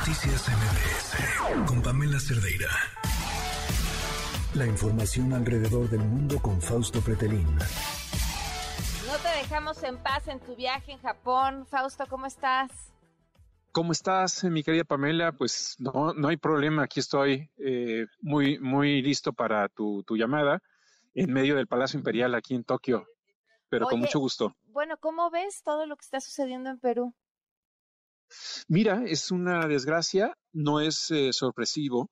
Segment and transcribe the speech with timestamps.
[0.00, 2.70] Noticias MBS con Pamela Cerdeira.
[4.54, 7.44] La información alrededor del mundo con Fausto Pretelín.
[9.06, 11.66] No te dejamos en paz en tu viaje en Japón.
[11.66, 12.70] Fausto, ¿cómo estás?
[13.72, 15.32] ¿Cómo estás, mi querida Pamela?
[15.32, 16.84] Pues no, no hay problema.
[16.84, 20.62] Aquí estoy eh, muy, muy listo para tu, tu, llamada
[21.12, 23.06] en medio del Palacio Imperial aquí en Tokio,
[23.68, 24.56] pero con mucho gusto.
[24.68, 27.14] Bueno, ¿cómo ves todo lo que está sucediendo en Perú?
[28.72, 32.08] Mira, es una desgracia, no es eh, sorpresivo.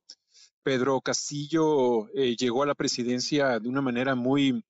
[0.65, 4.65] Pedro Castillo eh, llegó a la presidencia de una manera muy,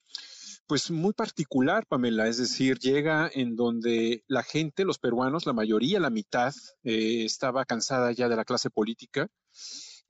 [0.66, 5.98] pues muy particular, Pamela, es decir, llega en donde la gente, los peruanos, la mayoría,
[5.98, 9.26] la mitad, eh, estaba cansada ya de la clase política.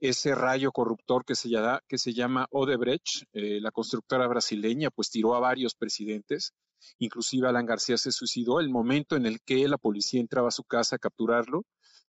[0.01, 5.09] Ese rayo corruptor que se llama, que se llama Odebrecht, eh, la constructora brasileña, pues
[5.09, 6.51] tiró a varios presidentes.
[6.99, 8.59] Inclusive Alan García se suicidó.
[8.59, 11.63] El momento en el que la policía entraba a su casa a capturarlo,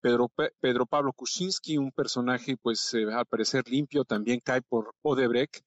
[0.02, 5.62] Pedro, Pablo Kuczynski, un personaje, pues eh, al parecer limpio, también cae por Odebrecht.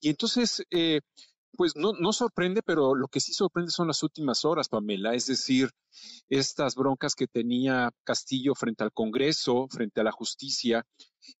[0.00, 1.00] Y entonces, eh,
[1.56, 5.70] pues no, sorprende, pero lo que sí sorprende son las últimas horas, Pamela, es decir,
[6.28, 10.86] estas broncas que tenía Castillo frente al Congreso, frente a la justicia,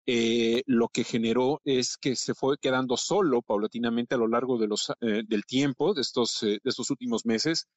[0.06, 5.22] eh, lo que generó es que se fue quedando solo paulatinamente a lo largo eh,
[5.26, 7.68] del tiempo, de estos, eh, de estos últimos meses,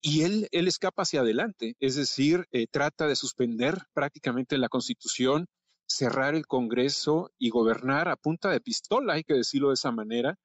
[0.00, 5.46] y él, él escapa hacia adelante, es decir, eh, trata de suspender prácticamente la constitución,
[5.86, 10.36] cerrar el Congreso y gobernar a punta de pistola, hay que decirlo de esa manera,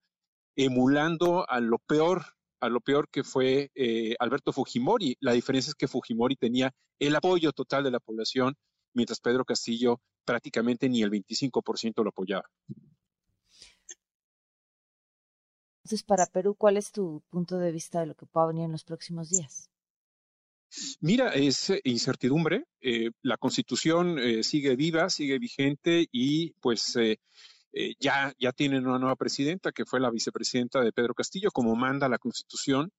[0.55, 2.25] emulando a lo peor,
[2.59, 5.17] a lo peor que fue eh, Alberto Fujimori.
[5.19, 8.55] La diferencia es que Fujimori tenía el apoyo total de la población,
[8.93, 12.49] mientras Pedro Castillo prácticamente ni el 25% lo apoyaba.
[15.83, 18.71] Entonces, para Perú, ¿cuál es tu punto de vista de lo que pueda venir en
[18.71, 19.69] los próximos días?
[20.99, 22.65] Mira, es incertidumbre.
[22.81, 27.19] Eh, la constitución eh, sigue viva, sigue vigente y pues eh,
[27.75, 31.75] eh, ya, ya tienen una nueva presidenta, que fue la vicepresidenta de Pedro Castillo, como
[31.75, 32.91] manda la Constitución,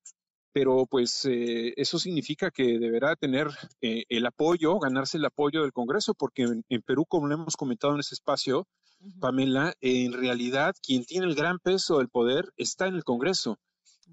[0.52, 3.48] pero pues eh, eso significa que deberá tener
[3.80, 7.56] eh, el apoyo, ganarse el apoyo del Congreso, porque en, en Perú, como lo hemos
[7.56, 9.20] comentado en ese espacio, uh -huh.
[9.20, 13.58] Pamela, en realidad quien tiene el gran peso del poder está en el Congreso.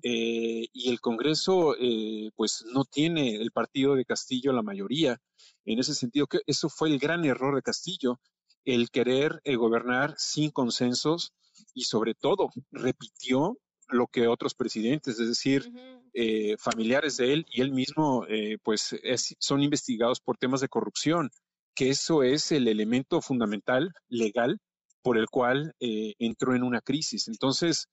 [0.02, 5.20] Eh, y el Congreso, eh, pues no tiene el partido de Castillo la mayoría.
[5.66, 8.20] En ese sentido, que eso fue el gran error de Castillo,
[8.66, 11.34] el querer eh, gobernar sin consensos
[11.74, 13.58] y sobre todo repitió
[13.90, 16.10] lo que otros presidentes, es decir, uh -huh.
[16.14, 20.70] eh, familiares de él y él mismo, eh, pues es, son investigados por temas de
[20.70, 21.30] corrupción,
[21.76, 24.60] que eso es el elemento fundamental legal
[25.02, 27.28] por el cual eh, entró en una crisis.
[27.28, 27.88] Entonces,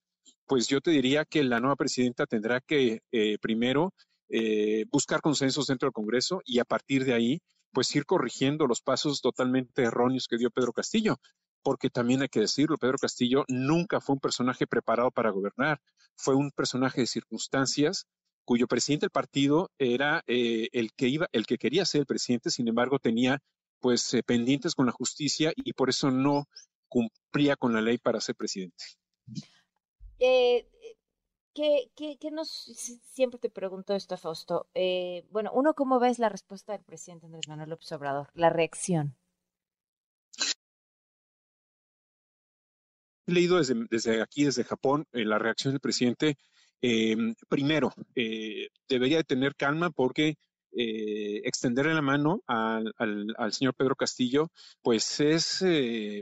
[0.45, 2.99] pues yo te diría que la nueva presidenta tendrá que
[3.41, 3.93] primero
[4.91, 9.21] buscar consensos dentro del Congreso y a partir de ahí pues ir corrigiendo los pasos
[9.21, 11.17] totalmente erróneos que dio Pedro Castillo,
[11.63, 15.81] porque también hay que decirlo, Pedro Castillo nunca fue un personaje preparado para gobernar,
[16.15, 18.07] fue un personaje de circunstancias
[18.43, 22.49] cuyo presidente del partido era eh, el que iba, el que quería ser el presidente,
[22.49, 23.39] sin embargo tenía
[23.79, 26.47] pues eh, pendientes con la justicia y por eso no
[26.87, 28.83] cumplía con la ley para ser presidente.
[30.19, 30.67] Eh,
[31.53, 34.67] ¿Qué, qué, qué nos, siempre te pregunto esto, Fausto.
[34.73, 38.29] Eh, bueno, uno, ¿cómo ves la respuesta del presidente Andrés Manuel López Obrador?
[38.33, 39.15] La reacción.
[43.27, 46.37] He leído desde, desde aquí, desde Japón, eh, la reacción del presidente.
[46.81, 47.15] Eh,
[47.47, 50.37] primero, eh, debería de tener calma porque
[50.71, 54.49] eh, extenderle la mano al, al, al, señor Pedro Castillo,
[54.81, 55.61] pues es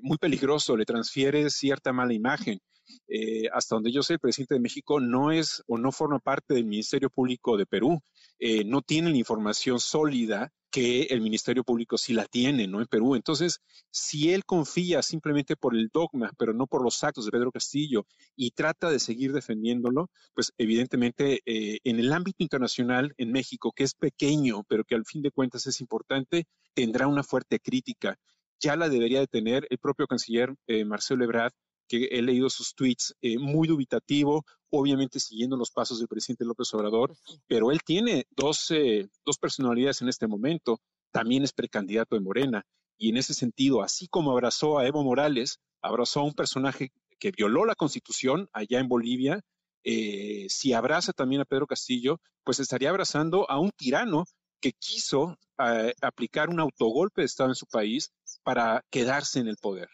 [0.02, 2.60] muy peligroso, le transfiere cierta mala imagen.
[3.08, 6.54] Eh, hasta donde yo sé, el presidente de México no es o no forma parte
[6.54, 8.02] del Ministerio Público de Perú,
[8.40, 12.80] eh, no tiene la información sólida que el Ministerio Público sí la tiene, ¿no?
[12.80, 13.16] En Perú.
[13.16, 13.60] Entonces,
[13.92, 18.06] si él confía simplemente por el dogma, pero no por los actos de Pedro Castillo,
[18.36, 23.84] y trata de seguir defendiéndolo, pues evidentemente eh, en el ámbito internacional, en México, que
[23.84, 28.18] es pequeño, pero que al fin de cuentas es importante, tendrá una fuerte crítica.
[28.60, 31.54] Ya la debería de tener el propio canciller eh, Marcelo Ebrard,
[31.90, 36.74] que he leído sus tweets eh, muy dubitativo, obviamente siguiendo los pasos del presidente López
[36.74, 37.16] Obrador,
[37.48, 40.80] pero él tiene dos, eh, dos personalidades en este momento,
[41.12, 42.66] también es precandidato de Morena,
[42.98, 47.32] y en ese sentido, así como abrazó a Evo Morales, abrazó a un personaje que
[47.32, 49.42] violó la constitución allá en Bolivia,
[49.84, 54.26] eh, si abraza también a Pedro Castillo, pues estaría abrazando a un tirano
[54.62, 58.12] que quiso eh, aplicar un autogolpe de Estado en su país
[58.44, 59.90] para quedarse en el poder.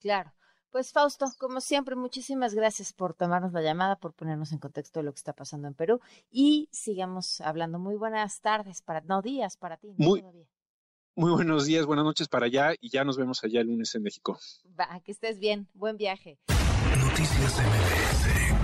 [0.00, 0.33] Claro.
[0.74, 5.04] Pues Fausto, como siempre, muchísimas gracias por tomarnos la llamada, por ponernos en contexto de
[5.04, 6.00] lo que está pasando en Perú
[6.32, 7.78] y sigamos hablando.
[7.78, 9.94] Muy buenas tardes, para no días para ti.
[9.98, 10.48] Muy, todavía.
[11.14, 14.02] Muy buenos días, buenas noches para allá y ya nos vemos allá el lunes en
[14.02, 14.36] México.
[14.76, 15.68] Va, que estés bien.
[15.74, 16.40] Buen viaje.
[16.98, 18.63] Noticias MBS